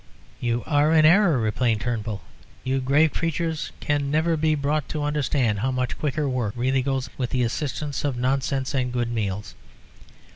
[0.39, 2.21] "You are in error," explained Turnbull.
[2.63, 7.11] "You grave creatures can never be brought to understand how much quicker work really goes
[7.19, 9.53] with the assistance of nonsense and good meals.